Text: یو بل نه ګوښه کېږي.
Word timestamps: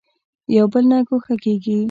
یو 0.57 0.65
بل 0.73 0.83
نه 0.91 0.97
ګوښه 1.07 1.35
کېږي. 1.43 1.77